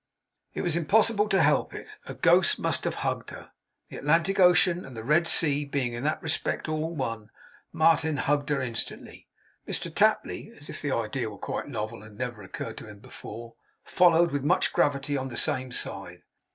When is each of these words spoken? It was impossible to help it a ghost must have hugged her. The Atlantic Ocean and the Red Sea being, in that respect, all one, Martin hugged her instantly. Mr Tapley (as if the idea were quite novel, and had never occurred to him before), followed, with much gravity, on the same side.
It 0.55 0.61
was 0.63 0.75
impossible 0.75 1.29
to 1.29 1.43
help 1.43 1.75
it 1.75 1.87
a 2.07 2.15
ghost 2.15 2.57
must 2.57 2.85
have 2.85 2.95
hugged 3.05 3.29
her. 3.29 3.51
The 3.89 3.97
Atlantic 3.97 4.39
Ocean 4.39 4.83
and 4.83 4.97
the 4.97 5.03
Red 5.03 5.27
Sea 5.27 5.63
being, 5.63 5.93
in 5.93 6.01
that 6.05 6.23
respect, 6.23 6.67
all 6.67 6.95
one, 6.95 7.29
Martin 7.71 8.17
hugged 8.17 8.49
her 8.49 8.59
instantly. 8.59 9.27
Mr 9.67 9.93
Tapley 9.93 10.51
(as 10.57 10.71
if 10.71 10.81
the 10.81 10.91
idea 10.91 11.29
were 11.29 11.37
quite 11.37 11.67
novel, 11.67 12.01
and 12.01 12.17
had 12.19 12.19
never 12.19 12.41
occurred 12.41 12.77
to 12.79 12.89
him 12.89 12.97
before), 12.97 13.53
followed, 13.83 14.31
with 14.31 14.43
much 14.43 14.73
gravity, 14.73 15.15
on 15.15 15.27
the 15.27 15.37
same 15.37 15.71
side. 15.71 16.23